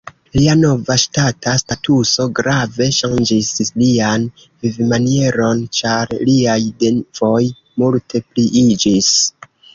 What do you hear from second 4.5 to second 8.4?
vivmanieron, ĉar liaj devoj multe